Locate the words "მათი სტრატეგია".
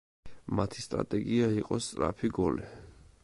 0.59-1.51